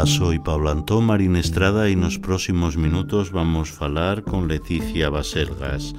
[0.00, 5.10] Hola, soy Pablo Antón Marín Estrada y nos próximos minutos vamos a falar con Leticia
[5.10, 5.94] Baselgas,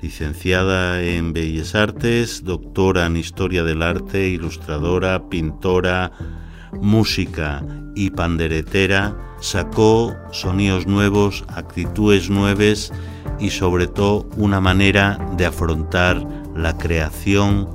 [0.00, 6.10] licenciada en Bellas Artes, doctora en Historia del Arte, ilustradora, pintora,
[6.72, 7.64] música
[7.94, 12.92] y panderetera, sacó sonidos nuevos, actitudes nuevas
[13.38, 16.20] y sobre todo una manera de afrontar
[16.56, 17.68] la creación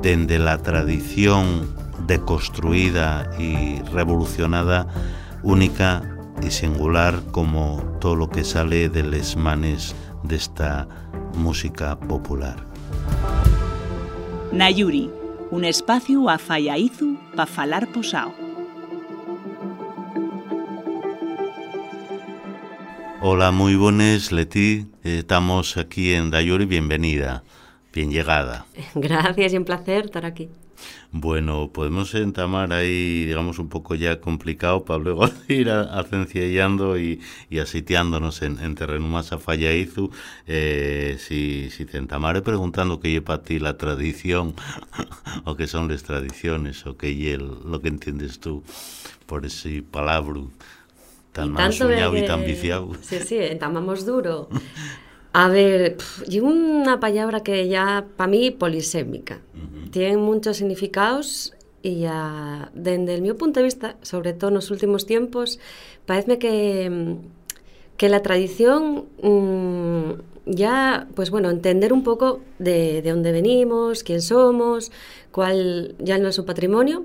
[0.00, 1.68] desde la tradición
[2.06, 4.86] deconstruida y revolucionada,
[5.42, 6.02] única
[6.42, 10.88] y singular como todo lo que sale de les manes de esta
[11.36, 12.56] música popular.
[14.52, 15.10] Nayuri,
[15.50, 18.32] un espacio a Fallaizu para falar posao.
[23.20, 24.86] Hola, muy buenas, Leti.
[25.02, 27.42] Estamos aquí en Dayuri, bienvenida,
[27.92, 28.66] bien llegada.
[28.94, 30.48] Gracias y un placer estar aquí.
[31.10, 37.58] Bueno, podemos entamar ahí, digamos, un poco ya complicado para luego ir acenciellando y, y
[37.58, 40.10] asitiándonos en, en, terreno más a Fallaizu.
[40.46, 44.54] Eh, si, si te entamare preguntando qué es para ti la tradición,
[45.44, 48.62] o qué son las tradiciones, o qué es lo que entiendes tú
[49.26, 50.40] por ese palabra
[51.32, 52.92] tan mal soñado y tan viciado.
[53.00, 54.48] Sí, sí, entamamos duro.
[55.32, 59.40] A ver, y una palabra que ya para mí polisémica.
[59.90, 65.06] Tiene muchos significados y ya, desde mi punto de vista, sobre todo en los últimos
[65.06, 65.58] tiempos,
[66.06, 67.16] parece que,
[67.96, 70.12] que la tradición mmm,
[70.46, 74.90] ya, pues bueno, entender un poco de, de dónde venimos, quién somos,
[75.30, 77.04] cuál ya no es su patrimonio,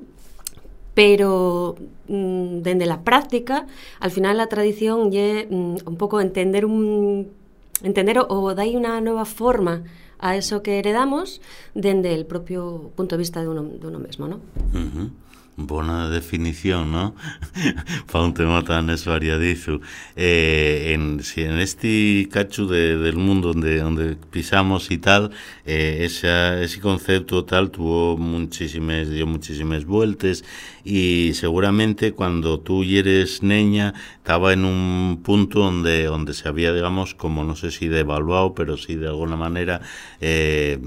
[0.94, 1.76] pero
[2.08, 3.68] mmm, desde la práctica,
[4.00, 7.43] al final la tradición ya mmm, un poco entender un
[7.82, 9.82] entender o, o dai unha nova forma
[10.24, 11.42] a eso que heredamos
[11.74, 14.38] dende el propio punto de vista de uno, de uno ¿no?
[14.72, 15.10] Uh -huh.
[15.56, 17.14] Bona definición, ¿no?
[18.12, 19.81] Para un tema tan esvariadizo.
[20.16, 25.30] Eh, en, si en este cacho de, del mundo donde, donde pisamos y tal,
[25.64, 30.44] eh, esa, ese concepto tal tuvo muchísimas, dio muchísimas vueltas
[30.84, 37.16] y seguramente cuando tú eres niña estaba en un punto donde, donde se había, digamos,
[37.16, 39.82] como no sé si devaluado, pero sí de alguna manera
[40.20, 40.80] eh,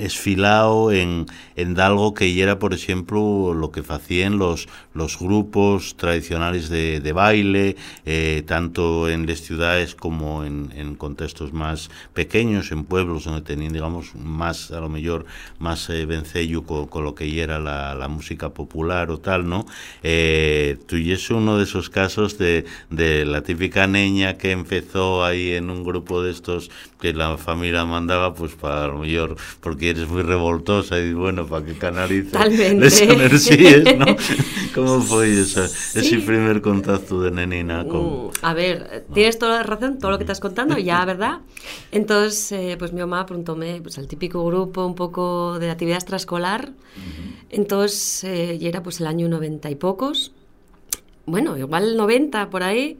[0.00, 6.68] esfilado en, en algo que era, por ejemplo, lo que hacían los, los grupos tradicionales
[6.68, 13.24] de, baile, eh, tanto en las ciudades como en, en, contextos más pequeños, en pueblos
[13.24, 15.24] donde tenían, digamos, más, a lo mejor,
[15.58, 19.66] más eh, vencello con, con, lo que era la, la, música popular o tal, ¿no?
[20.02, 25.24] Eh, tú y es uno de esos casos de, de la típica niña que empezó
[25.24, 26.70] ahí en un grupo de estos
[27.00, 31.64] que la familia mandaba, pues para lo mejor, porque eres muy revoltosa y bueno, para
[31.64, 32.36] que canalice
[32.82, 34.16] esa energía, ¿no?
[34.74, 36.00] ¿Cómo fue esa, sí.
[36.00, 38.00] ese primer contacto de nenina con...
[38.00, 41.38] Uh, a ver, tienes toda la razón, todo lo que estás contando, ya, ¿verdad?
[41.92, 46.70] Entonces, eh, pues mi mamá preguntóme, pues el típico grupo un poco de actividad extraescolar,
[46.70, 47.27] uh -huh.
[47.50, 50.32] Entonces, eh, y era pues el año noventa y pocos,
[51.26, 52.98] bueno, igual 90 por ahí,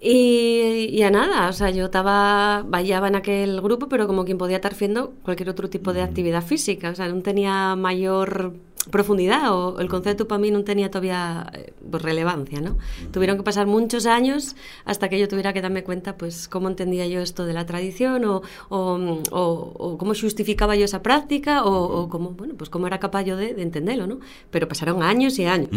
[0.00, 4.36] y, y, a nada, o sea, yo estaba, vallaba en aquel grupo, pero como quien
[4.36, 8.54] podía estar haciendo cualquier otro tipo de actividad física, o sea, no tenía mayor
[8.90, 11.50] profundidad o el concepto para mí no tenía todavía
[11.90, 12.76] pues, relevancia, ¿no?
[13.12, 17.06] Tuvieron que pasar muchos años hasta que yo tuviera que darme cuenta, pues, cómo entendía
[17.06, 22.08] yo esto de la tradición o, o, o, o cómo justificaba yo esa práctica o,
[22.08, 24.20] cómo, bueno, pues cómo era capaz yo de, de entenderlo, ¿no?
[24.50, 25.70] Pero pasaron años y años.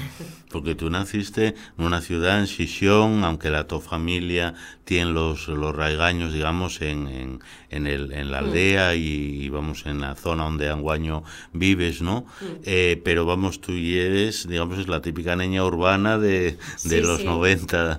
[0.50, 4.54] Porque tú naciste en una ciudad en Xixón, aunque la tu familia
[4.84, 8.96] tiene los, los raigaños, digamos, en, en, en, el, en la aldea mm.
[8.96, 12.26] y, y, vamos, en la zona donde Anguaño vives, ¿no?
[12.44, 12.60] Mm.
[12.64, 17.00] Eh, pero vamos, tú y eres, digamos, es la típica niña urbana de, de sí,
[17.00, 17.24] los sí.
[17.24, 17.98] 90.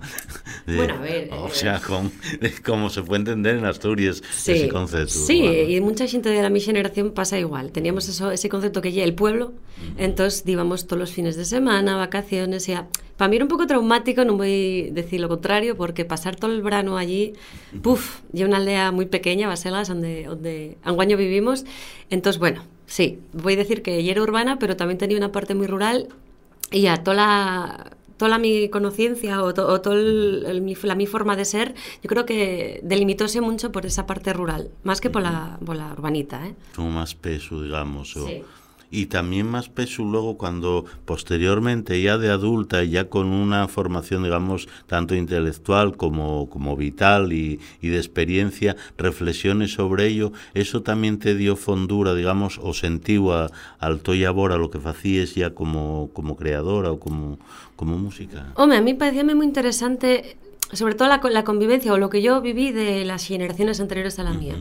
[0.66, 1.30] De, bueno, a ver.
[1.32, 2.12] O sea, con,
[2.66, 5.14] como se puede entender en Asturias sí, ese concepto.
[5.14, 7.72] Sí, y mucha gente de la mi generación pasa igual.
[7.72, 9.94] Teníamos eso, ese concepto que ya el pueblo, -huh.
[9.98, 12.88] entonces íbamos todos los fines de semana, vacaciones, ya.
[13.18, 16.52] Para mí era un poco traumático, no voy a decir lo contrario, porque pasar todo
[16.52, 17.34] el verano allí,
[17.82, 21.64] puff, y una aldea muy pequeña, Baselas, donde, donde Anguaño vivimos.
[22.10, 25.56] Entonces, bueno, sí, voy a decir que ella era urbana, pero también tenía una parte
[25.56, 26.10] muy rural
[26.72, 31.36] y ya toda la, toda la mi conciencia o, to, o toda la mi forma
[31.36, 35.58] de ser, yo creo que delimitóse mucho por esa parte rural, más que por la,
[35.66, 36.48] por la urbanita.
[36.48, 36.56] ¿eh?
[36.76, 38.16] Como más peso, digamos.
[38.18, 38.28] O...
[38.28, 38.44] Sí.
[38.92, 44.24] Y también más peso luego cuando posteriormente ya de adulta y ya con una formación
[44.24, 51.20] digamos tanto intelectual como, como vital y, y de experiencia reflexiones sobre ello eso también
[51.20, 56.36] te dio fondura digamos o sentiu al toy ahora lo que facías ya como, como
[56.36, 57.40] creadora o como,
[57.76, 60.38] como música Home, a mí parecíame muy interesante
[60.72, 64.24] sobre todo la, la convivencia o lo que yo viví de las generaciones anteriores a
[64.24, 64.40] la uh -huh.
[64.40, 64.56] mía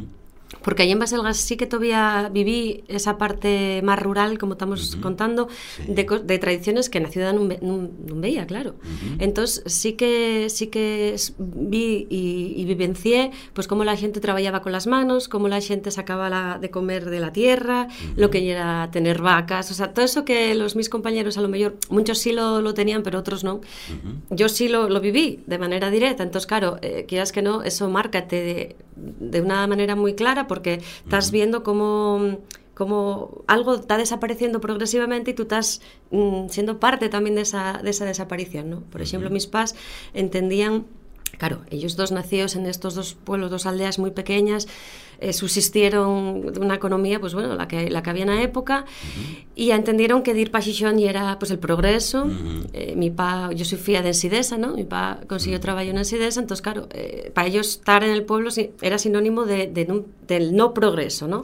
[0.63, 4.99] porque allí en Baselgas sí que todavía viví esa parte más rural, como estamos uh
[4.99, 5.01] -huh.
[5.01, 5.85] contando, sí.
[5.93, 8.71] de, de, tradiciones que en la ciudad no, no, no veía, claro.
[8.71, 9.17] Uh -huh.
[9.21, 14.73] Entonces sí que sí que vi y, y, vivencié pues cómo la gente trabajaba con
[14.73, 18.17] las manos, cómo la gente sacaba la, de comer de la tierra, uh -huh.
[18.17, 21.49] lo que era tener vacas, o sea, todo eso que los mis compañeros a lo
[21.49, 23.61] mejor, muchos sí lo, lo tenían, pero otros no.
[24.31, 27.89] Yo sí lo, lo, viví de manera directa, entonces claro, eh, quieras que no, eso
[27.89, 32.39] márcate de, de una manera muy clara porque estás viendo cómo
[32.75, 35.81] como algo está desapareciendo progresivamente y tú estás
[36.11, 38.81] mm, siendo parte también de esa, de esa desaparición, ¿no?
[38.81, 39.77] Por ejemplo, mis padres
[40.13, 40.87] entendían
[41.45, 44.67] Claro, ellos dos nacidos en estos dos pueblos, dos aldeas muy pequeñas,
[45.21, 48.87] eh, subsistieron de una economía, pues bueno, la que, la que había en la época,
[48.87, 49.45] uh -huh.
[49.55, 50.51] y ya entendieron que dir
[50.99, 52.25] y era pues el progreso.
[52.25, 52.67] Uh -huh.
[52.73, 54.73] eh, mi pa, yo soy fía de Ensidesa, ¿no?
[54.73, 55.63] Mi pa consiguió uh -huh.
[55.63, 58.49] trabajo en Ensidesa, entonces claro, eh, para ellos estar en el pueblo
[58.81, 61.43] era sinónimo de, de, del no progreso, ¿no?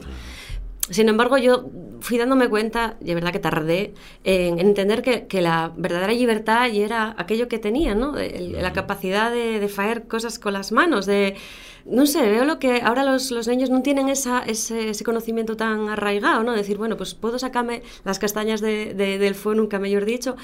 [0.89, 1.69] Sin embargo, yo
[2.01, 3.93] fui dándome cuenta, y es verdad que tardé,
[4.23, 8.17] en, en entender que, que, la verdadera libertad y era aquello que tenía, ¿no?
[8.17, 11.35] El, la capacidad de, de hacer cosas con las manos, de...
[11.83, 15.57] No sé, veo lo que ahora los, los niños no tienen esa, ese, ese, conocimiento
[15.57, 16.51] tan arraigado, ¿no?
[16.51, 20.35] Decir, bueno, pues puedo sacarme las castañas de, de, del fuego, nunca mejor dicho,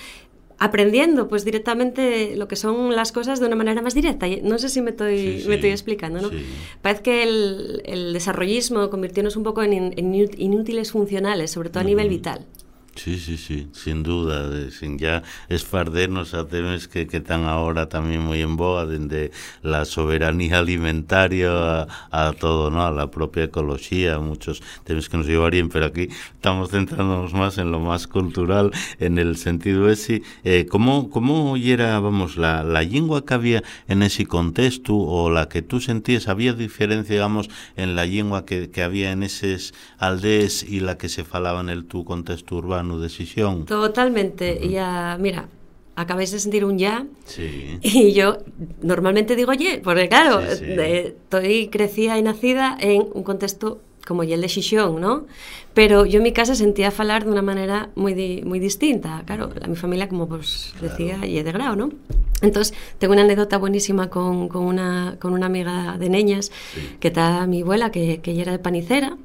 [0.59, 4.27] aprendiendo pues directamente lo que son las cosas de una manera más directa.
[4.44, 5.48] No sé si me estoy, sí.
[5.48, 6.31] Me estoy explicando, ¿no?
[6.81, 11.83] Parece que el, el desarrollismo convirtiónos un poco en, en inútiles funcionales, sobre todo a
[11.83, 12.45] nivel vital.
[12.98, 17.88] Sí, sí, sí, sin duda, de, sin ya esfardernos a temas que, que están ahora
[17.88, 22.84] también muy en boga, desde la soberanía alimentaria a, a, todo, ¿no?
[22.84, 27.72] A la propia ecología, muchos temas que nos llevarían, pero aquí estamos centrándonos más en
[27.72, 30.24] lo más cultural, en el sentido ese.
[30.44, 35.50] Eh, ¿cómo, ¿Cómo era, vamos, la, la lengua que había en ese contexto o la
[35.50, 36.28] que tú sentías?
[36.28, 41.10] ¿Había diferencia, digamos, en la lengua que, que había en esas aldeas y la que
[41.10, 42.87] se falaba en el tu contexto urbano?
[42.95, 43.66] De decisión.
[43.66, 44.60] Totalmente.
[44.62, 44.69] Uh -huh.
[44.69, 45.50] Ya, mira,
[45.98, 47.06] acabáis de sentir un ya.
[47.25, 47.80] Sí.
[47.81, 48.38] Y yo
[48.81, 50.66] normalmente digo ye, porque claro, sí, sí.
[50.66, 55.25] Eh, estoy crecida y nacida en un contexto como el de Xixón, ¿no?
[55.74, 59.22] Pero yo en mi casa sentía falar de una manera muy, di, muy distinta.
[59.25, 60.95] Claro, la, mi familia, como pues claro.
[60.95, 61.92] decía, y de grado, ¿no?
[62.42, 66.95] Entonces, tengo una anécdota buenísima con, con, una, con una amiga de neñas, sí.
[67.00, 69.18] que está mi abuela, que, que ella era de panicera,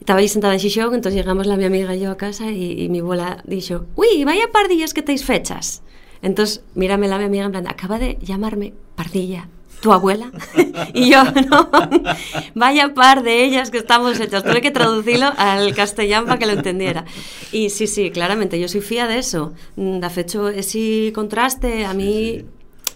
[0.00, 2.88] estaba ahí sentada en Xixón, entonces llegamos la mi amiga y yo a casa y,
[2.88, 5.82] mi abuela dijo, uy, vaya pardillas que teis fechas.
[6.22, 9.48] Entonces, mírame la mi amiga en plan, acaba de llamarme pardilla
[9.80, 10.30] tu abuela
[10.94, 11.70] y yo no
[12.54, 16.52] vaya par de ellas que estamos hechas tuve que traducirlo al castellano para que lo
[16.52, 17.04] entendiera
[17.52, 22.44] y sí, sí, claramente yo soy fía de eso de hecho ese contraste a mí.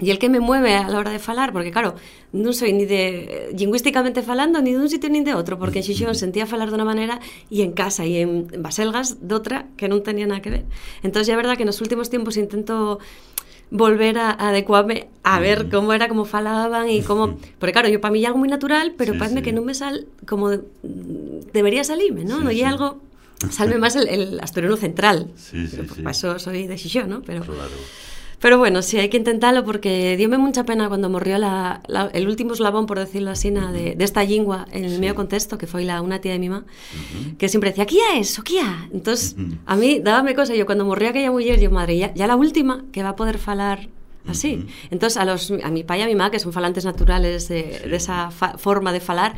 [0.00, 1.94] Y el que me mueve a la hora de falar porque claro,
[2.32, 5.86] non soy ni de lingüísticamente falando ni de un sitio ni de outro porque en
[5.86, 7.20] Xixón sentía falar de unha maneira
[7.52, 10.64] e en casa e en Baselgas de outra que non tenía nada que ver
[11.04, 12.98] entón é verdad que nos últimos tiempos intento
[13.70, 17.38] volver a, adecuarme a ver cómo era, cómo falaban y cómo...
[17.58, 19.42] Porque claro, yo para mí es algo muy natural, pero sí, parece sí.
[19.42, 20.60] que no me sal como de,
[21.52, 22.38] debería salirme, ¿no?
[22.38, 22.64] Sí, no hay sí.
[22.64, 23.00] algo...
[23.50, 25.30] Salme más el, el asturiano central.
[25.36, 26.02] Sí, sí, pero, sí.
[26.02, 27.22] Para eso soy de Xixón, ¿no?
[27.22, 27.42] Pero...
[27.42, 27.70] Claro.
[28.40, 32.26] Pero bueno, sí, hay que intentarlo porque diome mucha pena cuando morrió la, la, el
[32.26, 35.14] último eslabón, por decirlo así, de, de, esta lingua en el sí.
[35.14, 37.36] contexto, que fue la, una tía de mi mamá, uh -huh.
[37.36, 38.42] que siempre decía, ¿qué es eso?
[38.42, 38.60] ¿Qué
[38.92, 39.58] Entonces, uh -huh.
[39.66, 42.84] a mí, dábame cosa, yo cuando morrió aquella mujer, yo, madre, ya, ya la última
[42.92, 43.90] que va a poder falar
[44.26, 44.54] así.
[44.54, 44.90] Uh -huh.
[44.90, 47.80] Entonces, a, los, a mi pa y a mi mamá, que son falantes naturales de,
[47.82, 47.88] sí.
[47.90, 49.34] de esa forma de falar,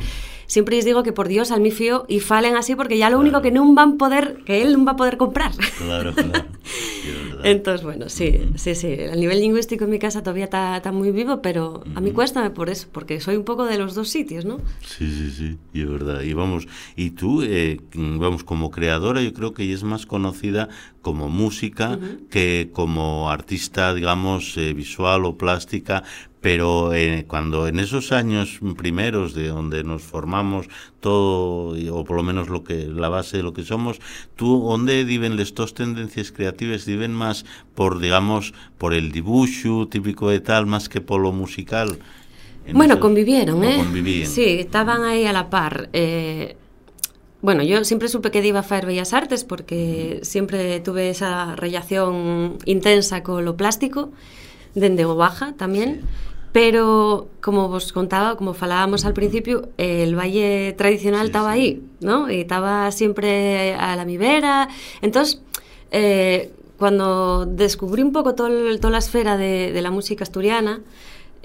[0.47, 3.17] siempre les digo que por Dios al mi fío y falen así porque ya lo
[3.17, 3.21] claro.
[3.21, 5.51] único que no van a poder, que él no va a poder comprar.
[5.77, 6.45] Claro, claro.
[7.43, 8.57] Entonces, bueno, sí, uh -huh.
[8.57, 8.87] sí, sí.
[8.87, 11.97] El nivel lingüístico en mi casa todavía está, está muy vivo, pero uh -huh.
[11.97, 14.59] a mí cuesta por eso, porque soy un poco de los dos sitios, ¿no?
[14.85, 16.21] Sí, sí, sí, y es verdad.
[16.21, 20.69] Y vamos, y tú, eh, vamos, como creadora, yo creo que es más conocida
[21.01, 22.29] como música uh -huh.
[22.29, 26.03] que como artista, digamos, eh, visual o plástica,
[26.43, 30.67] pero eh, cuando en esos años primeros de donde nos formamos
[30.99, 34.01] todo, o por lo menos lo que la base de lo que somos,
[34.35, 36.85] tú, ¿dónde viven estas tendencias creativas?
[36.85, 37.45] ¿Viven más
[37.75, 41.97] por, digamos, por el dibujo típico de tal, más que por lo musical?
[42.73, 43.77] Bueno, esos, convivieron, ¿eh?
[43.77, 44.27] Convivían.
[44.27, 45.87] Sí, estaban ahí a la par.
[45.93, 46.57] Eh,
[47.41, 52.57] bueno, yo siempre supe que iba a hacer Bellas Artes porque siempre tuve esa relación
[52.65, 54.11] intensa con lo plástico,
[54.75, 56.01] dende o baja también.
[56.53, 62.29] Pero, como vos contaba, como falábamos al principio, el valle tradicional estaba ahí, ¿no?
[62.31, 64.69] Y estaba siempre a la mi vera.
[65.01, 65.41] Entonces,
[65.91, 70.81] eh, cuando descubrí un poco todo toda la esfera de, de la música asturiana,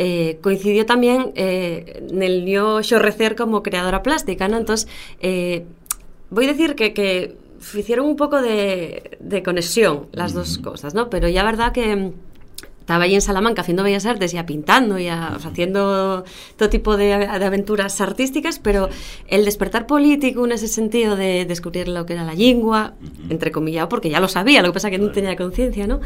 [0.00, 4.57] eh, coincidió también eh, en el yo xorrecer como creadora plástica, ¿no?
[4.57, 4.88] Entonces,
[5.21, 5.65] eh,
[6.31, 7.37] voy a decir que, que
[7.75, 11.11] hicieron un poco de, de conexión las dos cosas, ¿no?
[11.11, 12.12] Pero ya verdad que
[12.88, 16.25] estaba allí en Salamanca haciendo bellas artes y a pintando y a, o sea, haciendo
[16.57, 18.88] todo tipo de, de, aventuras artísticas, pero
[19.26, 22.95] el despertar político en ese sentido de descubrir lo que era la lengua,
[23.28, 26.00] entre comillas, porque ya lo sabía, lo que pasa que no tenía conciencia, ¿no?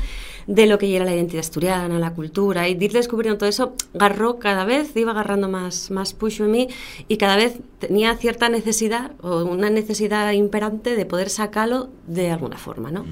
[0.49, 4.41] De lo que era la identidad asturiana, la cultura, y ir descubriendo todo eso, agarró
[4.41, 6.69] cada vez, iba agarrando más, más push en mí
[7.07, 12.57] y cada vez tenía cierta necesidad o una necesidad imperante de poder sacarlo de alguna
[12.57, 13.05] forma, ¿no?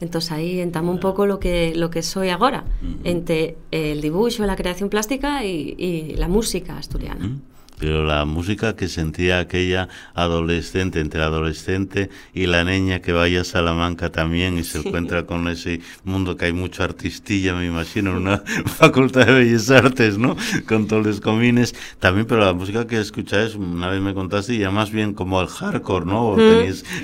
[0.00, 2.64] Entonces ahí entamo un poco lo que, lo que soy ahora,
[3.04, 7.38] entre el dibujo, la creación plástica y, y la música asturiana.
[7.80, 13.44] Pero la música que sentía aquella adolescente, entre adolescente y la niña que vaya a
[13.44, 14.88] Salamanca también y se sí.
[14.88, 18.38] encuentra con ese mundo que hay mucho artistilla, me imagino, en una
[18.78, 20.36] facultad de Bellas Artes, ¿no?
[20.68, 21.74] Con todos los comines.
[21.98, 25.48] También, pero la música que escucháis, una vez me contaste, ya más bien como el
[25.48, 26.36] hardcore, ¿no?
[26.36, 26.40] Mm.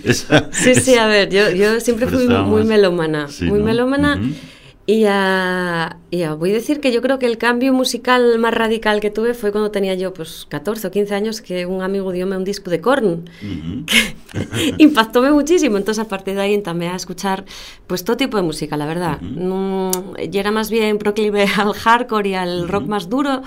[0.05, 0.81] Esa, sí, esa...
[0.81, 2.67] sí, a ver, yo, yo siempre fui muy más...
[2.67, 3.65] melómana, sí, muy ¿no?
[3.65, 4.17] melómana.
[4.17, 4.56] Uh -huh.
[4.89, 8.55] Y, a, y a, voy a decir que yo creo que el cambio musical más
[8.55, 12.13] radical que tuve fue cuando tenía yo pues 14 o 15 años que un amigo
[12.13, 13.85] diome un disco de Korn uh -huh.
[13.85, 15.77] que impactóme muchísimo.
[15.77, 17.45] Entonces a partir de ahí entamé a escuchar
[17.89, 19.19] pues todo tipo de música, la verdad.
[19.21, 19.37] Uh -huh.
[19.37, 19.91] no,
[20.31, 22.69] yo era más bien proclive al hardcore y al uh -huh.
[22.69, 23.43] rock más duro,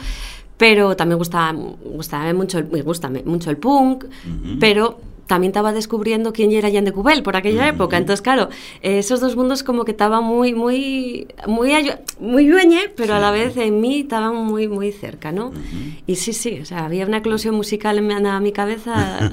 [0.58, 4.05] pero también gustaba, gustaba mucho, me gusta mucho el punk,
[4.60, 7.98] pero también estaba descubriendo quién era Jan de Cubel por aquella época.
[7.98, 8.50] Entonces, claro,
[8.81, 11.71] esos dos mundos como que estaban muy, muy, muy,
[12.19, 13.17] muy dueñe, pero sí.
[13.17, 15.51] a la vez en mí estaban muy, muy cerca, ¿no?
[16.07, 19.31] Y sí, sí, o sea, había una eclosión musical en mi, en mi cabeza.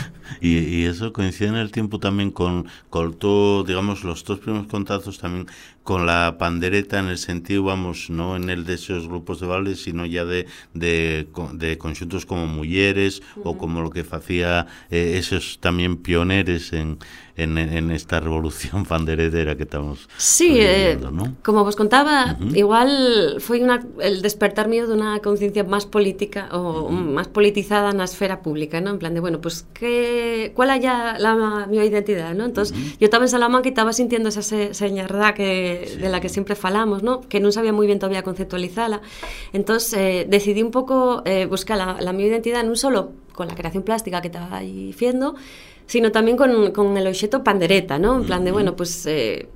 [0.40, 4.66] y, y, eso coincide en el tiempo también con, con todo, digamos, los dos primeros
[4.68, 5.46] contactos también
[5.84, 9.76] con la pandereta en el sentido, vamos, no en el de esos grupos de baile,
[9.76, 13.42] sino ya de, de, de conjuntos como Mujeres uh -huh.
[13.44, 16.98] o como lo que hacía eh, esos también pioneros en,
[17.36, 21.34] en, en, esta revolución panderetera que estamos Sí, viviendo, eh, ¿no?
[21.42, 22.56] como vos contaba, uh -huh.
[22.56, 26.92] igual fue una, el despertar mío de una conciencia más política o uh -huh.
[26.92, 28.90] más politizada en la esfera pública, ¿no?
[28.90, 32.44] En plan de, bueno, pues, ¿qué, ¿cuál haya la, la, mi identidad, ¿no?
[32.44, 32.98] Entonces, uh -huh.
[33.00, 35.96] yo estaba en Salamanca y estaba sintiendo esa se, señardad que, sí.
[35.98, 37.20] de la que siempre falamos, ¿no?
[37.22, 39.00] Que no sabía muy bien todavía conceptualizarla.
[39.52, 43.54] Entonces, eh, decidí un poco eh, buscar la, la mi identidad no solo con la
[43.54, 45.34] creación plástica que estaba ahí haciendo,
[45.86, 48.16] sino también con, con el objeto pandereta, ¿no?
[48.16, 49.48] En plan de, bueno, pues eh,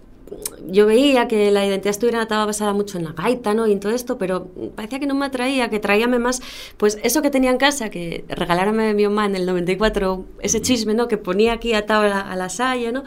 [0.71, 3.67] yo veía que la identidad asturiana estaba basada mucho en la gaita, ¿no?
[3.67, 6.41] Y en todo esto, pero parecía que no me atraía, que traíame más,
[6.77, 10.95] pues eso que tenía en casa, que regalárame mi mamá en el 94, ese chisme,
[10.95, 11.09] ¿no?
[11.09, 13.05] Que ponía aquí atado a la, a la saya, ¿no?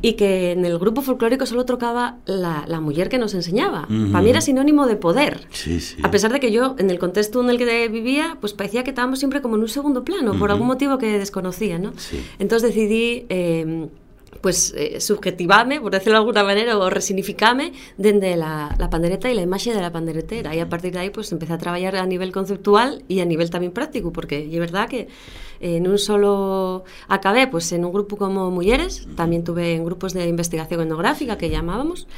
[0.00, 3.86] Y que en el grupo folclórico solo trocaba la, la mujer que nos enseñaba.
[3.90, 4.12] Uh -huh.
[4.12, 5.46] Para mí era sinónimo de poder.
[5.50, 5.96] Sí, sí.
[6.02, 8.90] A pesar de que yo, en el contexto en el que vivía, pues parecía que
[8.90, 10.38] estábamos siempre como en un segundo plano, uh -huh.
[10.38, 11.92] por algún motivo que desconocía, ¿no?
[11.96, 12.20] Sí.
[12.38, 13.26] Entonces decidí...
[13.28, 13.88] Eh,
[14.42, 19.34] pues eh, subjetivame, por decirlo de alguna manera, o resignificame dende la, la pandereta y
[19.34, 20.52] la imaxe de la panderetera.
[20.52, 23.48] E a partir de aí, pues, empecé a traballar a nivel conceptual e a nivel
[23.48, 25.06] tamén práctico, porque é verdad que
[25.62, 30.26] eh, non solo acabé pues, en un grupo como Mulleres, tamén tuve en grupos de
[30.26, 32.10] investigación etnográfica que llamábamos,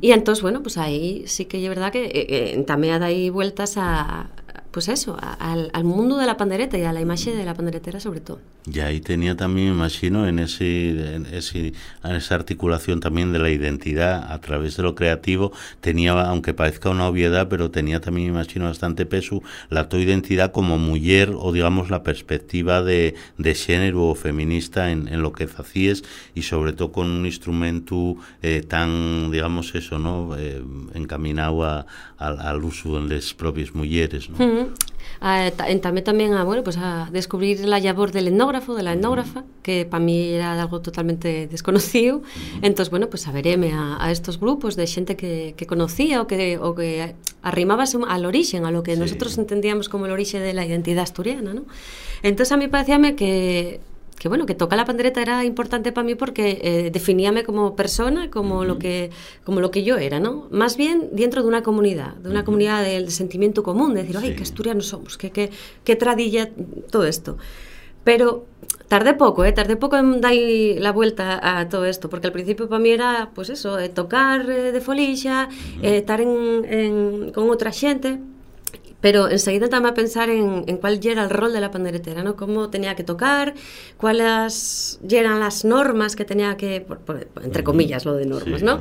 [0.00, 3.76] e entón, bueno, pues aí sí que é verdad que eh, eh, tamén dai vueltas
[3.76, 4.32] a,
[4.70, 8.00] pues eso, al, al, mundo de la pandereta y a la imagen de la panderetera
[8.00, 8.38] sobre todo.
[8.70, 11.72] Y ahí tenía también, me imagino, en, ese, en, ese,
[12.04, 16.90] en esa articulación también de la identidad a través de lo creativo, tenía, aunque parezca
[16.90, 21.50] una obviedad, pero tenía también, me imagino, bastante peso la tu identidad como mujer o,
[21.50, 26.02] digamos, la perspectiva de, de género o feminista en, en lo que hacías
[26.34, 30.36] y sobre todo con un instrumento eh, tan, digamos, eso, ¿no?
[30.36, 31.86] Eh, encaminado a,
[32.18, 34.36] a, al uso en las propias mujeres, ¿no?
[34.44, 34.88] Mm Uh -huh
[35.20, 38.94] a, en, tamén tamén a, bueno, pues a descubrir la labor del etnógrafo, de la
[38.94, 42.22] etnógrafa, que para mí era algo totalmente desconocido.
[42.62, 46.26] Entonces, bueno, pues a vereme a, a estos grupos de xente que, que conocía o
[46.26, 49.00] que, o que arrimabase al origen, a lo que sí.
[49.00, 51.66] nosotros entendíamos como el orixe de la identidade asturiana, ¿no?
[52.22, 53.80] Entonces, a mí parecíame que
[54.18, 58.30] que bueno, que tocar la pandereta era importante para mí porque eh, definíame como persona,
[58.30, 58.66] como, uh -huh.
[58.66, 59.10] lo que,
[59.44, 60.48] como lo que yo era, ¿no?
[60.50, 62.46] Más bien dentro de una comunidad, de una uh -huh.
[62.46, 64.26] comunidad del sentimiento común, de decir, sí.
[64.26, 65.50] ay, qué asturianos somos, qué, qué,
[65.84, 66.50] qué tradilla
[66.90, 67.36] todo esto.
[68.04, 68.46] Pero
[68.88, 69.52] tardé poco, ¿eh?
[69.52, 73.30] Tardé poco en dar la vuelta a todo esto, porque al principio para mí era,
[73.34, 75.48] pues eso, eh, tocar eh, de folixa,
[75.82, 78.18] eh, estar en, en, con outra xente,
[79.00, 82.36] pero enseguida también a pensar en, en cuál era el rol de la panderetera, ¿no?
[82.36, 83.54] Cómo tenía que tocar,
[83.96, 88.66] cuáles eran las normas que tenía que, por, por, entre comillas lo de normas, sí.
[88.66, 88.80] ¿no?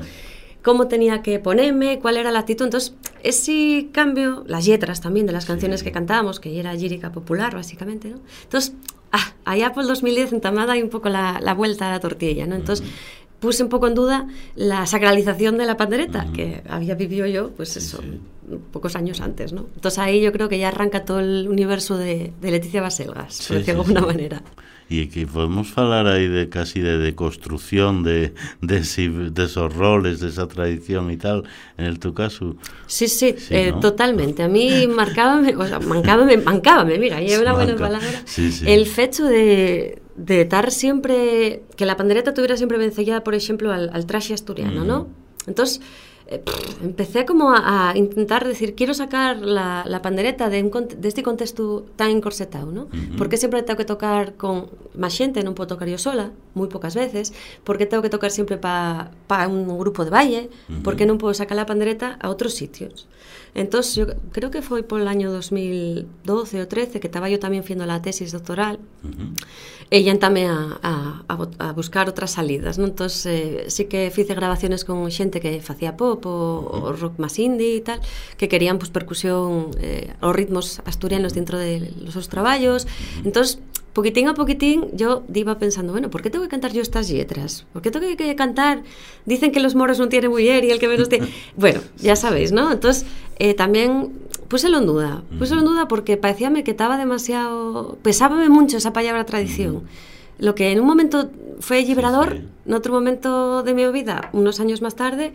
[0.68, 2.66] cómo tenía que ponerme, cuál era la actitud.
[2.66, 7.56] Entonces, ese cambio, las letras también de las canciones que cantábamos, que era lírica popular,
[7.56, 8.20] básicamente, ¿no?
[8.44, 8.74] Entonces,
[9.14, 12.46] ah, allá por el 2010 entamada hay un poco la, la vuelta a la tortilla,
[12.48, 12.56] ¿no?
[12.56, 12.86] Entonces,
[13.40, 16.32] puse un poco en duda la sacralización de la pandereta, uh -huh.
[16.34, 18.20] que había vivido yo, pues sí, eso, sí.
[18.72, 19.68] pocos años antes, ¿no?
[19.76, 23.48] Entonces ahí yo creo que ya arranca todo el universo de, de Leticia Baselgas, sí,
[23.50, 24.42] por decirlo de alguna manera.
[24.88, 28.32] E que podemos falar aí de casi de deconstrucción de,
[28.64, 31.44] de, de, de esos roles, de esa tradición e tal,
[31.76, 32.56] en el tu caso.
[32.88, 33.84] Sí, sí, sí eh, ¿no?
[33.84, 34.44] totalmente.
[34.44, 38.64] A mí marcábame, o sea, mancábame, mancábame, mira, y é unha buena palabra, sí, sí.
[38.64, 43.92] el fecho de, de estar siempre, que la pandereta tuviera siempre vencellada, por ejemplo, al,
[43.92, 44.88] al traje asturiano, mm.
[44.88, 45.12] ¿no?
[45.48, 45.84] Entonces,
[46.28, 50.72] eh, pff, empecé como a, a, intentar decir, quiero sacar la, la pandereta de, un,
[50.88, 52.84] de este contexto tan encorsetado, ¿no?
[52.84, 53.18] Uh -huh.
[53.18, 56.68] Por que sempre tengo que tocar con más xente, non podo tocar yo sola, moi
[56.68, 57.32] pocas veces,
[57.64, 60.84] porque tengo que tocar sempre para pa un grupo de baile, uh -huh.
[60.84, 63.08] por que non podo sacar a pandereta a outros sitios.
[63.58, 67.90] Entón, eu creo que foi polo año 2012 ou 13 que estaba eu tamén fiendo
[67.90, 69.34] a tesis doctoral uh -huh.
[69.90, 70.94] e llántame a, a,
[71.26, 72.78] a, buscar outras salidas.
[72.78, 72.94] Non?
[72.94, 76.38] Entón, eh, sí que fice grabaciones con xente que facía pop o, uh
[76.70, 76.94] -huh.
[76.94, 77.98] o rock máis indie e tal,
[78.38, 82.86] que querían pues, percusión, eh, os ritmos asturianos dentro de los seus traballos.
[82.86, 83.26] Uh -huh.
[83.34, 83.46] Entón,
[83.98, 87.66] poquitín a poquitín yo iba pensando, bueno, ¿por qué tengo que cantar yo estas letras?
[87.74, 88.84] ¿Por qué tengo que cantar?
[89.26, 91.28] Dicen que los moros no tienen mujer y el que menos tiene...
[91.56, 92.72] Bueno, ya sabéis, ¿no?
[92.72, 93.08] Entonces,
[93.40, 94.14] eh, también
[94.50, 95.24] puselo en duda.
[95.40, 97.98] Puselo en duda porque parecíame que estaba demasiado...
[98.04, 99.82] Pesábame mucho esa palabra tradición.
[100.38, 102.48] Lo que en un momento fue liberador, sí, sí.
[102.68, 105.34] en otro momento de mi vida, unos años más tarde,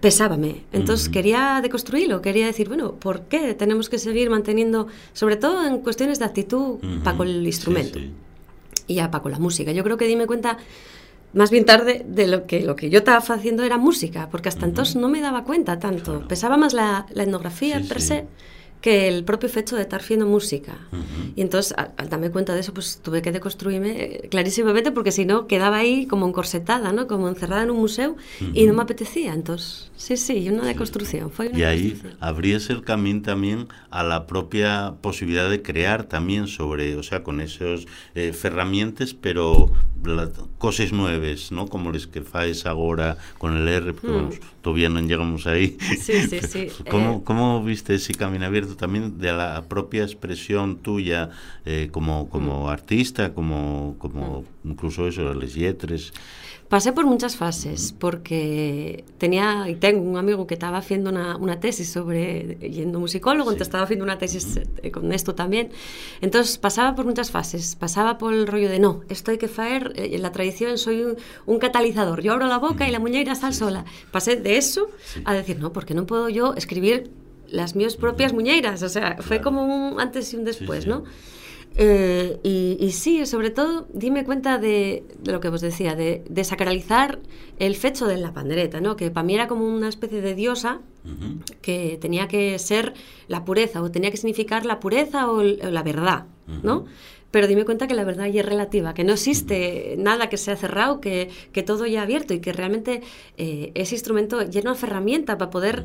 [0.00, 0.64] pesábame.
[0.72, 1.12] Entonces uh -huh.
[1.12, 6.18] quería deconstruirlo, quería decir, bueno, ¿por qué tenemos que seguir manteniendo, sobre todo en cuestiones
[6.18, 7.02] de actitud, uh -huh.
[7.02, 8.82] para con el instrumento sí, sí.
[8.88, 9.72] y ya para con la música?
[9.72, 10.58] Yo creo que dime cuenta
[11.34, 14.60] más bien tarde de lo que lo que yo estaba haciendo era música, porque hasta
[14.60, 14.68] uh -huh.
[14.70, 16.12] entonces no me daba cuenta tanto.
[16.12, 16.28] Claro.
[16.28, 18.26] Pesaba más la, la etnografía sí, per se
[18.82, 20.76] que el propio hecho de estar haciendo música.
[20.90, 21.32] Uh -huh.
[21.36, 25.12] Y entonces, al, al, darme cuenta de eso, pues tuve que deconstruirme eh, clarísimamente porque
[25.12, 27.06] si no quedaba ahí como encorsetada, ¿no?
[27.06, 28.50] Como encerrada en un museo uh -huh.
[28.52, 29.32] y no me apetecía.
[29.34, 31.30] Entonces, sí, sí, una deconstrucción.
[31.30, 36.48] Fue una y ahí abrías el camino también a la propia posibilidad de crear también
[36.48, 39.70] sobre, o sea, con esos eh, herramientas, pero
[40.04, 41.68] la, cosas nuevas, ¿no?
[41.68, 44.30] Como les que faes ahora con el R, porque mm.
[44.62, 45.76] Todavía no llegamos ahí.
[46.00, 46.68] Sí, sí, sí.
[46.90, 47.20] ¿Cómo, eh...
[47.24, 51.30] ¿Cómo viste ese camino abierto también de la propia expresión tuya
[51.66, 52.68] eh, como, como mm.
[52.68, 54.70] artista, como, como mm.
[54.70, 56.12] incluso eso, las letras?
[56.72, 61.60] Pasé por muchas fases, porque tenía y tengo un amigo que estaba haciendo una, una
[61.60, 63.56] tesis sobre, yendo musicólogo, sí.
[63.56, 65.68] entonces estaba haciendo una tesis eh, con esto también.
[66.22, 69.92] Entonces pasaba por muchas fases, pasaba por el rollo de no, esto hay que hacer,
[69.96, 73.34] eh, en la tradición soy un, un, catalizador, yo abro la boca y la muñeira
[73.34, 73.84] sale sola.
[74.10, 74.88] Pasé de eso
[75.24, 77.10] a decir, no, porque no puedo yo escribir
[77.48, 81.04] las mías propias muñeiras, o sea, fue como un antes y un después, ¿no?
[81.76, 86.22] Eh, y, y, sí, sobre todo, dime cuenta de, de lo que os decía, de,
[86.28, 87.18] de, sacralizar
[87.58, 88.94] el fecho de la pandereta, ¿no?
[88.94, 91.56] que para mí era como una especie de diosa uh -huh.
[91.62, 92.92] que tenía que ser
[93.26, 96.62] la pureza, o tenía que significar la pureza o, o la verdad, uh -huh.
[96.62, 96.84] ¿no?
[97.32, 100.54] Pero dime cuenta que la verdad ya es relativa, que no existe nada que sea
[100.54, 103.02] cerrado, que, que todo ya abierto y que realmente
[103.38, 105.84] eh, ese instrumento ya una herramienta para poder,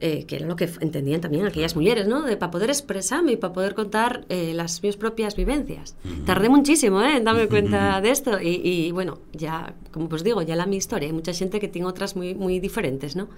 [0.00, 2.22] eh, que era lo que entendían también aquellas mujeres, ¿no?
[2.22, 5.96] De, para poder expresarme y para poder contar eh, las mis propias vivencias.
[6.24, 7.18] Tardé muchísimo ¿eh?
[7.18, 10.76] en darme cuenta de esto y, y, bueno, ya, como os digo, ya la mi
[10.76, 13.28] historia, hay mucha gente que tiene otras muy, muy diferentes, ¿no?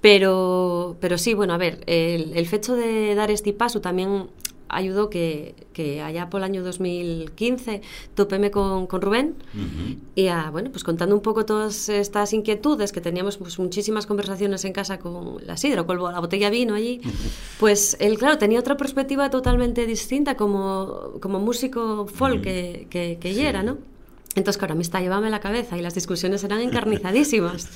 [0.00, 4.28] Pero, pero sí, bueno, a ver, el, el hecho de dar este paso también
[4.70, 7.82] ayudó que, que allá por el año 2015
[8.14, 9.98] topéme con, con Rubén uh -huh.
[10.14, 14.64] y a, bueno, pues contando un poco todas estas inquietudes que teníamos pues muchísimas conversaciones
[14.64, 17.58] en casa con la sidra, con la botella de vino allí, uh -huh.
[17.58, 22.42] pues él, claro, tenía otra perspectiva totalmente distinta como, como músico folk uh -huh.
[22.42, 23.40] que, que, que sí.
[23.40, 23.89] era, ¿no?
[24.36, 27.68] Entonces, claro, a mí está llevándome la cabeza y las discusiones eran encarnizadísimas.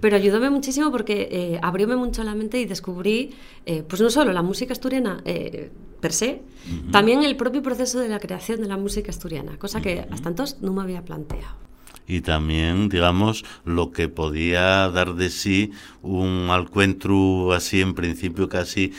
[0.00, 3.34] Pero ayudóme muchísimo porque eh, abrióme mucho la mente y descubrí,
[3.66, 6.90] eh, pues no solo la música asturiana eh, per se, uh -huh.
[6.92, 10.14] también el propio proceso de la creación de la música asturiana, cosa que uh -huh.
[10.14, 11.68] hasta entonces no me había planteado.
[12.06, 18.94] Y también, digamos, lo que podía dar de sí un encuentro así, en principio casi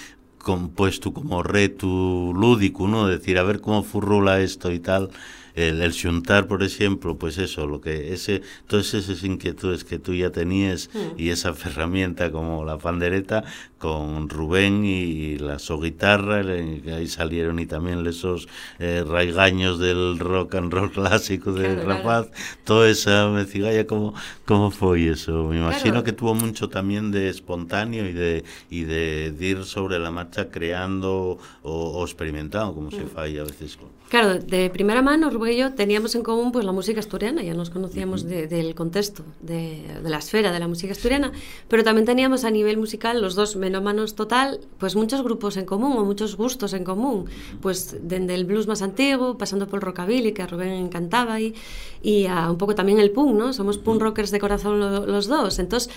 [0.49, 1.87] compuesto como reto
[2.33, 3.07] lúdico, ¿no?
[3.07, 5.11] Decir, a ver cómo furrula esto y tal
[5.59, 10.13] el, el xuntar, por ejemplo, pues eso, lo que ese, todas esas inquietudes que tú
[10.13, 11.19] ya tenías mm.
[11.19, 13.43] y esa herramienta como la pandereta
[13.77, 20.55] con Rubén y la su guitarra, ahí salieron y también esos eh, raigaños del rock
[20.55, 22.43] and roll clásico de claro, Rapaz, claro.
[22.65, 24.13] toda esa mecigalla, ¿cómo,
[24.45, 25.47] ¿cómo fue eso?
[25.47, 26.03] Me imagino claro.
[26.03, 30.38] que tuvo mucho también de espontáneo y de, y de, de ir sobre la marcha
[30.47, 32.91] creando o, o experimentando, como mm.
[32.91, 33.77] se falla a veces.
[34.09, 37.53] Claro, de primera mano, Rubén y yo teníamos en común pues la música asturiana, ya
[37.53, 41.31] nos conocíamos de, del contexto, de, de, la esfera de la música asturiana,
[41.67, 45.95] pero también teníamos a nivel musical, los dos menómanos total, pues muchos grupos en común
[45.95, 47.25] o muchos gustos en común,
[47.61, 51.53] pues desde el blues más antiguo, pasando por el rockabilly, que a Rubén encantaba, y,
[52.01, 53.53] y a un poco también el punk, ¿no?
[53.53, 55.91] Somos punk rockers de corazón lo, los dos, entonces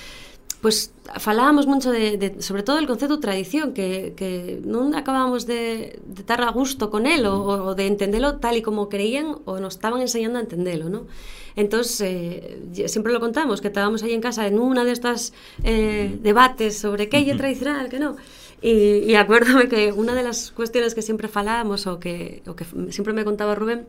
[0.63, 5.99] pues falábamos mucho de, de, sobre todo el concepto tradición, que, que non acabábamos de,
[6.07, 9.59] de estar a gusto con él o, o de entenderlo tal y como creían o
[9.59, 11.11] nos estaban enseñando a entenderlo, ¿no?
[11.59, 15.35] Entonces, eh, siempre lo contamos, que estábamos ahí en casa en una de estas
[15.67, 18.15] eh, debates sobre qué es tradicional, que no.
[18.63, 22.65] Y, y acuérdame que una de las cuestiones que siempre falábamos o que, o que
[22.91, 23.85] siempre me contaba Rubén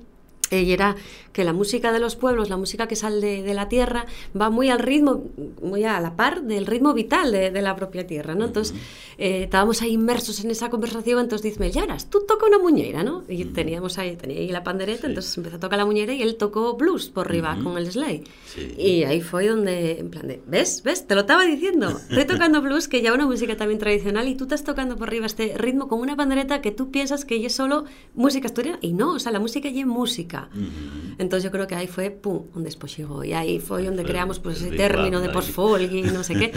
[0.62, 0.96] y era
[1.32, 4.06] que la música de los pueblos, la música que sale de, de, la tierra,
[4.40, 5.24] va muy al ritmo,
[5.62, 8.46] muy a la par del ritmo vital de, de la propia tierra, ¿no?
[8.46, 8.76] Entonces,
[9.18, 13.24] eh, estábamos ahí inmersos en esa conversación, entonces dice, Yaras, tú toca una muñeira, ¿no?
[13.28, 15.08] Y teníamos ahí, tenía ahí la pandereta, sí.
[15.08, 17.64] entonces empezó a tocar la muñeira y él tocó blues por arriba uh -huh.
[17.64, 18.24] con el sleigh.
[18.46, 18.76] Sí.
[18.78, 20.84] Y ahí fue donde, en plan de, ¿ves?
[20.84, 21.08] ¿Ves?
[21.08, 21.90] Te lo estaba diciendo.
[21.90, 25.26] Estoy tocando blues, que ya una música también tradicional, y tú estás tocando por arriba
[25.26, 29.14] este ritmo con una pandereta que tú piensas que es solo música asturiana, y no,
[29.14, 30.43] o sea, la música ya es música.
[30.54, 31.16] Uh -huh.
[31.20, 33.24] Entonces yo creo que ahí fue, pum, después llegó.
[33.24, 36.52] Y ahí fue donde creamos pues ese término de post-folk y no sé qué.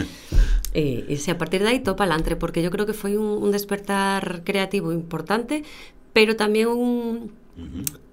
[1.09, 4.43] y, a partir de ahí topa adelante, porque yo creo que fue un, un despertar
[4.45, 5.65] creativo importante,
[6.13, 7.33] pero también un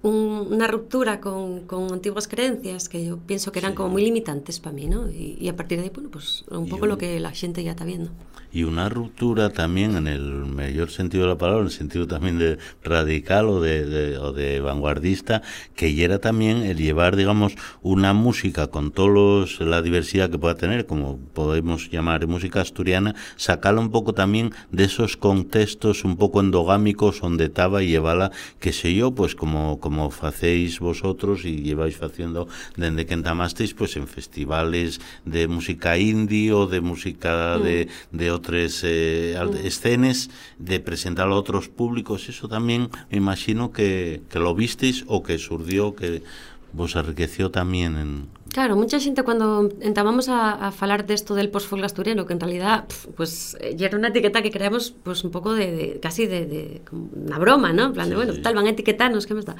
[0.04, 3.76] un, una ruptura con, con, antiguas creencias que yo pienso que eran sí.
[3.76, 5.08] como muy limitantes para mí, ¿no?
[5.10, 7.64] Y, y, a partir de ahí, bueno, pues un poco un, lo que la gente
[7.64, 8.10] ya está viendo.
[8.52, 12.38] Y una ruptura también en el mayor sentido de la palabra, en el sentido también
[12.38, 15.42] de radical o de, de, o de vanguardista,
[15.74, 20.86] que era también el llevar, digamos, una música con todos la diversidad que pueda tener,
[20.86, 27.20] como podemos llamar música asturiana, sacarla un poco también de esos contextos un poco endogámicos
[27.20, 31.94] donde estaba y llevarla, qué sé yo, pues como, como como facéis vosotros e lleváis
[31.94, 37.62] facendo dende que entamasteis pois pues, en festivales de música indie ou de música mm.
[37.62, 37.78] de,
[38.10, 39.62] de outras eh, mm.
[39.62, 45.22] escenes de presentar a outros públicos eso tamén me imagino que, que lo visteis ou
[45.22, 46.26] que surdió que
[46.74, 48.10] vos enriqueció también en,
[48.54, 52.86] Claro, mucha xente cando entamamos a, a falar desto del post-folk asturiano, que en realidad,
[52.86, 56.46] pf, pues, eh, era unha etiqueta que creamos, pues, un pouco de, de casi de,
[56.46, 56.62] de
[56.94, 57.90] una broma, ¿no?
[57.90, 58.22] En plan de, sí.
[58.22, 59.58] bueno, tal, van a etiquetarnos, que me está.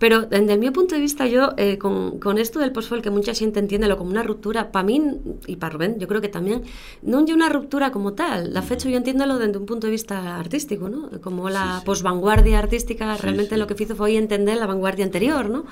[0.00, 3.36] Pero, desde mi punto de vista, yo, eh, con, con esto del post-folk, que mucha
[3.36, 6.64] xente entiende lo como una ruptura, para mí, y para Rubén, yo creo que también,
[7.04, 8.56] non é unha ruptura como tal.
[8.56, 11.12] La fecha, yo entiendo desde un punto de vista artístico, ¿no?
[11.20, 11.86] Como la sí, sí.
[11.92, 13.60] post-vanguardia artística, sí, realmente sí.
[13.60, 15.68] lo que hizo foi entender la vanguardia anterior, ¿no?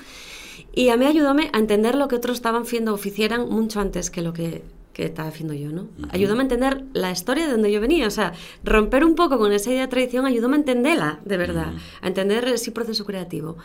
[0.79, 4.09] Y a mí ayudóme a entender lo que otros estaban haciendo o hicieran mucho antes
[4.09, 4.63] que lo que,
[4.93, 5.81] que estaba haciendo yo, ¿no?
[5.81, 6.07] Uh -huh.
[6.13, 8.31] Ayudóme a entender la historia de donde yo venía, o sea,
[8.63, 12.03] romper un poco con esa idea de tradición ayudóme a entenderla, de verdad, uh -huh.
[12.03, 13.57] a entender ese proceso creativo.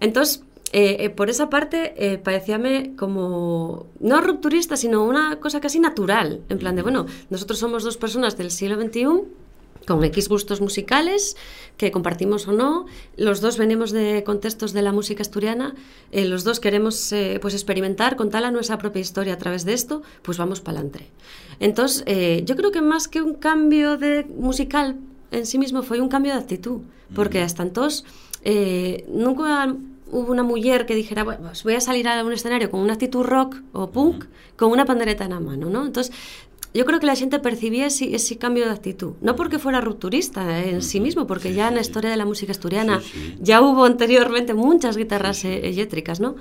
[0.00, 5.78] Entonces, eh, eh, por esa parte, eh, parecíame como, no rupturista, sino una cosa casi
[5.78, 9.06] natural, en plan de, bueno, nosotros somos dos personas del siglo XXI,
[9.86, 11.36] con X gustos musicales
[11.76, 12.86] que compartimos o no.
[13.16, 15.74] Los dos venimos de contextos de la música asturiana,
[16.12, 19.72] eh, los dos queremos eh, pues experimentar, contar a nuestra propia historia a través de
[19.72, 21.08] esto, pues vamos para adelante.
[21.60, 24.96] Entonces, eh, yo creo que más que un cambio de musical
[25.30, 26.80] en sí mismo fue un cambio de actitud,
[27.14, 28.04] porque hasta entonces
[28.44, 29.74] eh, nunca
[30.10, 32.92] hubo una mujer que dijera, bueno, pues voy a salir a un escenario con una
[32.92, 35.84] actitud rock o punk, con una pandereta en la mano, ¿no?
[35.84, 36.14] Entonces,
[36.76, 40.62] yo creo que la gente percibía ese, ese cambio de actitud, no porque fuera rupturista
[40.62, 41.68] en sí mismo, porque sí, ya sí.
[41.68, 46.20] en la historia de la música asturiana sí, ya hubo anteriormente muchas guitarras eh, eléctricas,
[46.20, 46.36] ¿no?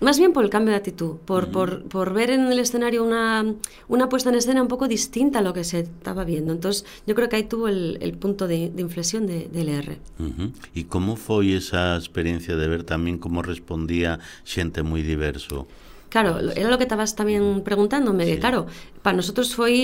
[0.00, 1.52] Más bien por el cambio de actitud, por, uh -huh.
[1.52, 3.54] por, por ver en el escenario una,
[3.88, 6.52] una, puesta en escena un poco distinta a lo que se estaba viendo.
[6.52, 9.98] Entonces, yo creo que ahí tuvo el, el punto de, de, inflexión de, del R.
[10.18, 10.52] Uh -huh.
[10.74, 15.66] ¿Y cómo fue esa experiencia de ver también cómo respondía gente muy diverso?
[16.14, 18.38] Claro, era lo que estabas también preguntándome, sí.
[18.38, 18.60] claro,
[19.02, 19.74] para nosotros foi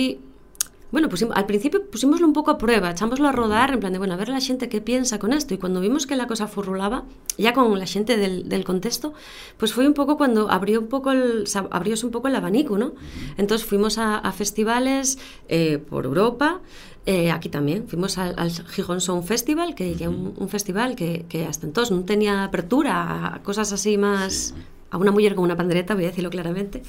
[0.93, 3.99] Bueno, pusimos, al principio pusimoslo un poco a prueba, echámoslo a rodar, en plan de,
[3.99, 5.53] bueno, a ver la gente qué piensa con esto.
[5.53, 7.03] Y cuando vimos que la cosa furrulaba,
[7.37, 9.13] ya con la gente del, del contexto,
[9.57, 11.45] pues fue un poco cuando abrió un poco el,
[11.79, 12.93] abrióse un poco el abanico, ¿no?
[13.37, 15.17] Entonces fuimos a, a festivales
[15.49, 16.61] eh, por Europa,
[17.07, 21.25] Eh, aquí también, fuimos al, al Gijón Sound Festival, que ya un, un festival que,
[21.31, 22.93] que hasta entonces no tenía apertura
[23.35, 24.53] a cosas así más...
[24.91, 26.83] A una mujer con una pandereta, voy a decirlo claramente.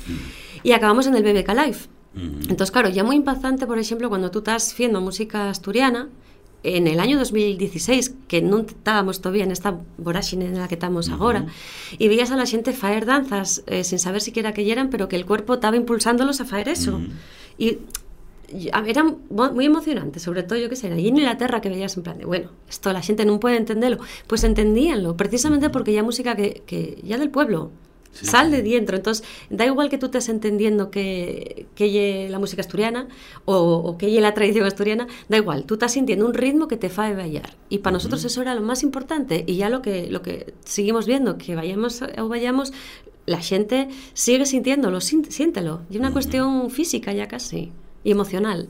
[0.62, 1.78] Y acabamos en el BBK Live.
[2.14, 6.08] Entonces, claro, ya muy impactante, por ejemplo, cuando tú estás haciendo música asturiana,
[6.64, 11.10] en el año 2016, que non estábamos todavía en esta voráxine en la que estamos
[11.10, 11.50] agora,
[11.98, 15.18] e veías a la xente faer danzas eh, sin saber siquiera que eran, pero que
[15.18, 17.02] el cuerpo estaba impulsándolos a faer eso.
[17.02, 17.10] Ujú.
[17.58, 17.82] Y
[18.52, 22.02] y, era muy emocionante, sobre todo yo que sé, allí en Inglaterra que veías en
[22.02, 26.36] plan de, bueno, esto la gente no puede entenderlo, pues entendíanlo, precisamente porque ya música
[26.36, 27.70] que, que ya del pueblo,
[28.12, 32.60] Sí, sal de dentro, entonces da igual que tú estés entendiendo que, que la música
[32.60, 33.08] asturiana
[33.46, 36.90] o, o que la tradición asturiana, da igual, tú estás sintiendo un ritmo que te
[36.90, 37.56] fae bailar.
[37.70, 39.44] Y para nosotros eso era lo más importante.
[39.46, 42.72] Y ya lo que, lo que seguimos viendo, que vayamos o vayamos,
[43.24, 47.72] la gente sigue sintiéndolo, sin- siéntelo, y una cuestión física ya casi
[48.04, 48.68] y emocional.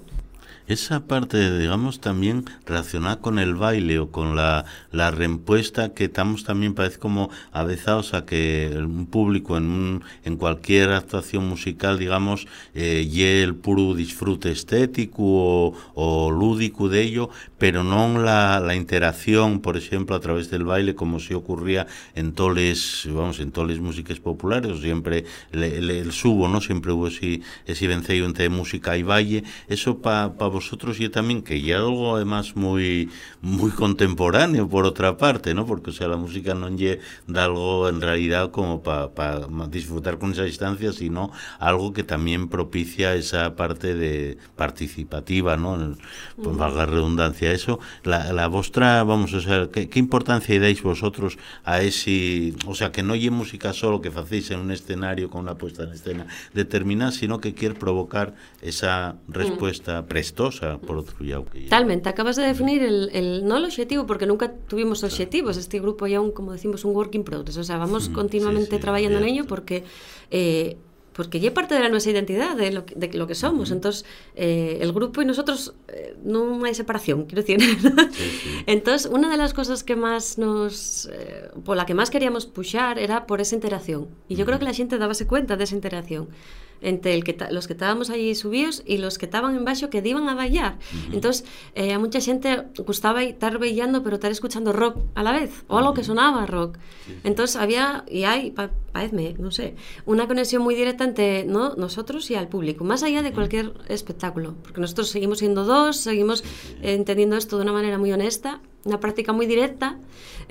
[0.69, 6.45] Esa parte, digamos, también relacionada con el baile o con la, la respuesta que estamos
[6.45, 12.47] también parece como avezados a que un público en, un- en cualquier actuación musical, digamos,
[12.75, 13.09] eh,
[13.43, 19.77] el puro disfrute estético o, o lúdico de ello, pero no la, la interacción, por
[19.77, 24.71] ejemplo, a través del baile, como si ocurría en toles, vamos, en toles músicas populares,
[24.73, 26.61] o siempre le- el subo, ¿no?
[26.61, 29.45] Siempre hubo ese, ese vencello entre música y baile.
[29.69, 35.55] Eso para vosotros y también, que ya algo además muy muy contemporáneo por otra parte,
[35.55, 35.67] ¿no?
[35.67, 40.33] Porque, o sea, la música no lle da algo en realidad como para disfrutar con
[40.33, 45.97] esa distancia, sino algo que también propicia esa parte de participativa, ¿no?
[46.37, 47.81] Pues valga redundancia eso.
[48.05, 52.93] La, la vostra, vamos, o sea, ¿qué, qué importancia dais vosotros a ese, o sea,
[52.93, 56.27] que no lle música solo que facéis en un escenario con una puesta en escena
[56.55, 61.45] determinada, sino que quiere provocar esa respuesta prestosa, por otro lado.
[61.69, 65.57] Talmente, acabas de definir el, el no el objetivo, porque nunca tuvimos objetivos.
[65.57, 67.57] Este grupo ya un, como decimos, un work in progress.
[67.59, 69.85] O sea, vamos continuamente sí, sí, trabajando en ello porque
[70.31, 70.77] eh,
[71.15, 73.71] porque ya parte de la nuestra identidad, de lo, que- de lo que somos.
[73.71, 77.61] Entonces, eh, el grupo y nosotros eh, no hay separación, quiero decir.
[78.13, 78.63] sí.
[78.67, 82.99] Entonces, una de las cosas que más nos, eh, por la que más queríamos pushar
[82.99, 84.09] era por esa interacción.
[84.27, 86.29] Y yo creo que la gente dábase cuenta de esa interacción
[86.83, 90.03] entre el que los que estábamos allí subidos y los que estaban en baixo que
[90.05, 90.79] iban a bailar.
[91.13, 95.65] Entonces, eh, a mucha gente gustaba estar bailando pero estar escuchando rock a la vez,
[95.69, 96.79] o algo que sonaba rock.
[97.25, 98.71] Entonces, había, y hay, pa,
[99.39, 99.75] no sé,
[100.07, 101.75] una conexión muy directa entre ¿no?
[101.77, 106.43] nosotros y al público, más allá de cualquier espectáculo, porque nosotros seguimos siendo dos, seguimos
[106.83, 109.99] eh, entendiendo esto de una manera muy honesta, una práctica muy directa.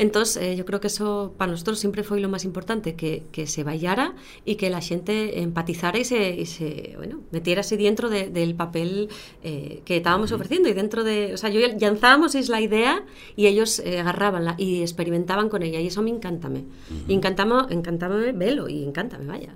[0.02, 3.46] Entonces, eh, yo creo que eso para nosotros siempre fue lo más importante, que, que
[3.46, 8.30] se bailara y que la gente empatizara y se, y se bueno, metiérase dentro de-
[8.30, 9.10] del papel
[9.44, 10.68] eh, que estábamos ofreciendo.
[10.70, 13.04] Y dentro de, o sea, yo lanzábamos la idea
[13.36, 15.80] y ellos eh, agarrabanla y experimentaban con ella.
[15.80, 16.64] Y eso me encantame.
[17.08, 19.54] Y encantama, encantábame velo y encántame, vaya.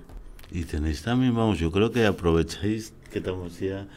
[0.52, 3.88] Y tenéis también, vamos, yo creo que aprovecháis que estamos ya,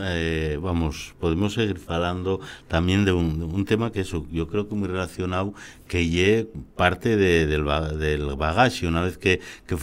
[0.00, 4.68] eh, vamos, podemos seguir falando también de un, de un tema que eso, yo creo
[4.68, 5.54] que muy relacionado,
[5.86, 7.64] que lle parte de, del,
[7.98, 9.76] del bagaje, una vez que, que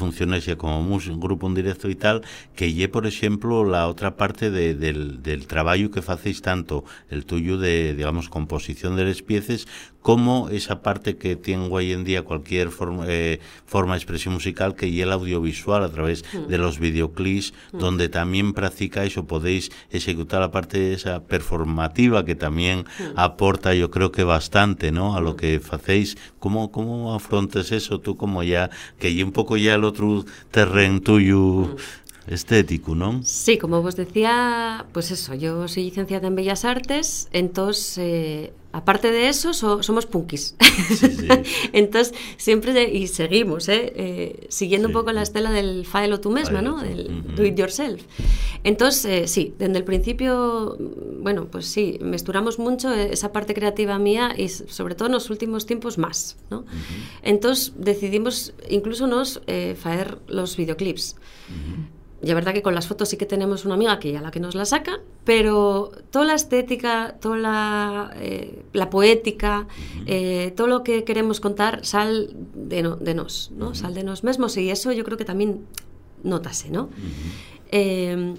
[0.58, 2.22] como mus- un grupo en directo y tal,
[2.56, 7.26] que lle, por ejemplo, la otra parte de, del, del trabajo que facéis tanto, el
[7.26, 9.68] tuyo de, digamos, composición de las piezas,
[10.02, 14.76] como esa parte que tiene hoy en día cualquier forma, eh, forma de expresión musical
[14.76, 20.42] que y el audiovisual a través de los videoclips donde también practicáis o podéis ejecutar
[20.42, 25.16] la parte esa performativa que también aporta yo creo que bastante ¿no?
[25.16, 28.70] a lo que hacéis ¿Cómo, cómo afrontas eso tú como ya
[29.00, 31.76] que un poco ya el otro terreno tuyo
[32.28, 33.22] estético ¿no?
[33.24, 39.12] Sí, como vos decía, pues eso, yo soy licenciada en Bellas Artes, entonces, eh, aparte
[39.12, 40.56] de eso, so- somos punkis.
[40.90, 41.28] Sí, sí.
[41.74, 43.94] entonces, siempre, de- y seguimos, ¿eh?
[43.96, 44.94] Eh, siguiendo Sí.
[44.94, 46.82] un poco la estela del faelo tú misma, ¿no?
[46.82, 48.02] Del do it yourself.
[48.64, 53.98] Entonces, eh, sí, desde el principio, mm, bueno, pues sí, mesturamos mucho esa parte creativa
[54.00, 56.66] mía y sobre todo en los últimos tiempos más, ¿no?
[57.22, 59.42] Entonces, decidimos incluso nos
[59.78, 61.16] faer los videoclips.
[62.30, 64.40] La verdad que con las fotos sí que tenemos una amiga que ya la que
[64.40, 69.68] nos la saca, pero toda la estética, toda la, eh, la poética,
[70.06, 73.76] eh, todo lo que queremos contar sal de, no, de nos, ¿no?
[73.76, 75.66] Sal de nos mismos y eso yo creo que también
[76.24, 76.90] notase, ¿no?
[77.72, 78.34] Eh,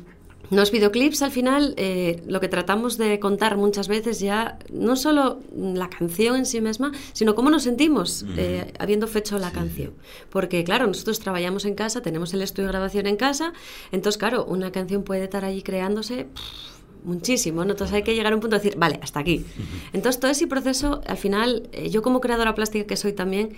[0.51, 5.41] los videoclips al final eh, lo que tratamos de contar muchas veces ya no solo
[5.55, 9.93] la canción en sí misma, sino cómo nos sentimos eh, habiendo hecho la canción.
[10.31, 13.53] Porque claro, nosotros trabajamos en casa, tenemos el estudio de grabación en casa,
[13.93, 17.71] entonces claro, una canción puede estar allí creándose pff, muchísimo, ¿no?
[17.71, 19.45] entonces hay que llegar a un punto de decir, vale, hasta aquí.
[19.93, 23.57] Entonces todo ese proceso, al final, eh, yo como creadora plástica que soy también,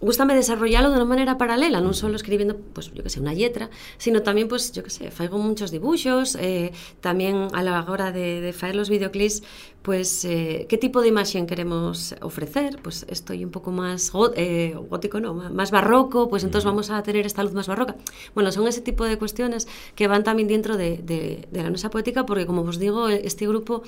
[0.00, 3.70] gustame desarrollarlo de una manera paralela, non solo escribiendo, pues, yo que sé, unha letra,
[3.96, 8.42] sino tamén, pues, yo que sé, faigo muchos dibuxos, eh, tamén a la hora de,
[8.42, 9.46] de faer los videoclips,
[9.84, 15.20] pues, eh, que tipo de imaxen queremos ofrecer, pues, estoy un pouco máis eh, gótico,
[15.20, 17.94] no, máis barroco, pues, entonces vamos a tener esta luz máis barroca.
[18.34, 21.92] Bueno, son ese tipo de cuestiones que van tamén dentro de, de, de la nosa
[21.92, 23.84] poética, porque, como vos digo, este grupo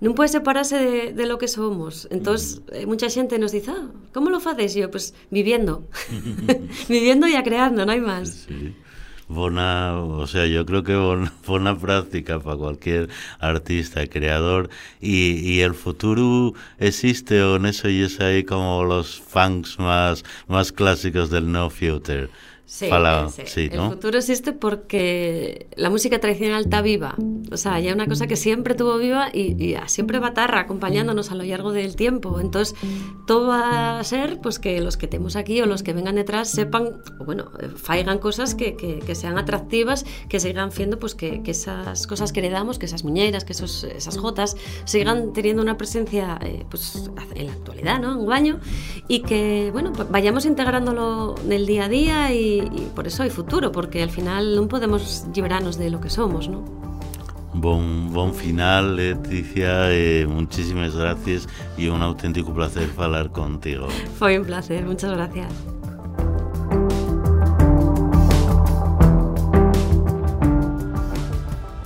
[0.00, 2.04] non pode separarse de, de lo que somos.
[2.12, 2.74] Entonces, mm.
[2.74, 4.76] eh, mucha xente nos dice, ah, como lo faces?
[4.76, 5.88] yo, pues, viviendo.
[6.88, 8.44] viviendo e a creando, non hai máis.
[8.44, 8.76] Sí.
[9.28, 13.08] Bona, o sea, yo creo que bona, bona práctica para cualquier
[13.40, 19.18] artista, creador, y, y el futuro existe o en eso y es ahí como los
[19.18, 22.28] funks más, más clásicos del no future.
[22.66, 22.90] Sí,
[23.44, 23.84] sí, ¿no?
[23.84, 27.14] el futuro existe porque la música tradicional está viva.
[27.52, 30.52] O sea, ya una cosa que siempre tuvo viva y, y siempre va a estar
[30.56, 32.40] acompañándonos a lo largo del tiempo.
[32.40, 32.74] Entonces,
[33.24, 36.50] todo va a ser pues que los que estemos aquí o los que vengan detrás
[36.50, 41.44] sepan, o bueno, faigan cosas que, que, que, sean atractivas, que sigan viendo pues que,
[41.44, 45.78] que, esas cosas que heredamos, que esas muñeiras, que esos, esas jotas, sigan teniendo una
[45.78, 48.12] presencia eh, pues en la actualidad, ¿no?
[48.12, 48.58] En un baño
[49.06, 53.22] y que, bueno, pues vayamos integrándolo en el día a día y y, por eso
[53.22, 56.64] hay futuro, porque al final no podemos librarnos de lo que somos, ¿no?
[57.54, 63.88] Bon, bon final, Leticia, eh, muchísimas gracias y un auténtico placer hablar contigo.
[64.18, 65.52] Fue un placer, muchas gracias.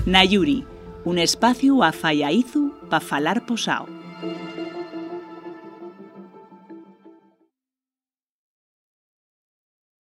[0.07, 0.65] Nayuri,
[1.05, 4.00] un espacio a Fallaizu para falar posao.